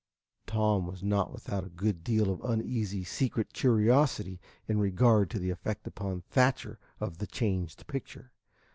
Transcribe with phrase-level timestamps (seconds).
[0.47, 5.51] Tom was not without a good deal of uneasy secret curiosity in regard to the
[5.51, 8.31] effect upon Thatcher of the changed picture.